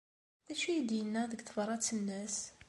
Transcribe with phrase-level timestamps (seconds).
[0.45, 2.37] D acu ay d-yenna deg tebṛat-nnes?